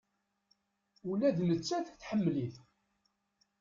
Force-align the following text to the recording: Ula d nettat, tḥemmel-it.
Ula 1.09 1.29
d 1.37 1.39
nettat, 1.49 1.87
tḥemmel-it. 2.01 2.55